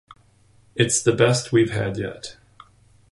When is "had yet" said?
1.69-2.35